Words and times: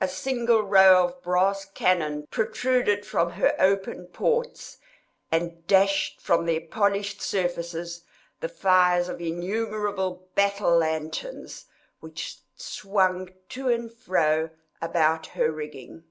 A 0.00 0.06
single 0.06 0.62
row 0.62 1.04
of 1.06 1.20
brass 1.20 1.64
cannon 1.64 2.28
protruded 2.30 3.04
from 3.04 3.32
her 3.32 3.56
open 3.58 4.06
ports, 4.06 4.78
and 5.32 5.66
dashed 5.66 6.20
from 6.20 6.46
their 6.46 6.60
polished 6.60 7.20
surfaces 7.20 8.04
the 8.38 8.48
fires 8.48 9.08
of 9.08 9.20
innumerable 9.20 10.28
battle 10.36 10.76
lanterns, 10.76 11.64
which 11.98 12.38
swung 12.54 13.30
to 13.48 13.68
and 13.68 13.92
fro 13.92 14.50
about 14.80 15.26
her 15.26 15.50
rigging. 15.50 16.04